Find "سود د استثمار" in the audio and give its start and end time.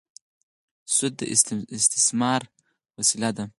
0.95-2.41